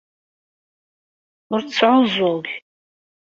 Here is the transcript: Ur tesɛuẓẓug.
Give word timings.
Ur 1.53 1.61
tesɛuẓẓug. 1.63 2.47